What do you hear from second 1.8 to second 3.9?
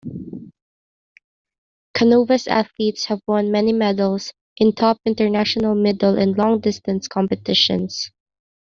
Canova's athletes have won many